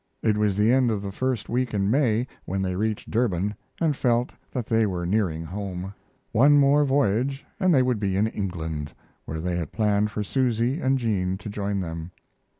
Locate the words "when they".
2.45-2.75